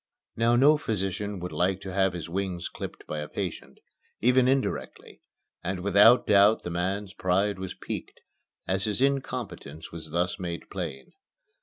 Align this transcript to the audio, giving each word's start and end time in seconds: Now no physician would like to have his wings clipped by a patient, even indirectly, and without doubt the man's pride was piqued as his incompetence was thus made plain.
Now 0.35 0.55
no 0.55 0.79
physician 0.79 1.39
would 1.41 1.51
like 1.51 1.79
to 1.81 1.93
have 1.93 2.13
his 2.13 2.27
wings 2.27 2.69
clipped 2.69 3.05
by 3.05 3.19
a 3.19 3.27
patient, 3.29 3.77
even 4.19 4.47
indirectly, 4.47 5.21
and 5.63 5.81
without 5.81 6.25
doubt 6.25 6.63
the 6.63 6.71
man's 6.71 7.13
pride 7.13 7.59
was 7.59 7.75
piqued 7.75 8.19
as 8.67 8.85
his 8.85 8.99
incompetence 8.99 9.91
was 9.91 10.09
thus 10.09 10.39
made 10.39 10.67
plain. 10.71 11.13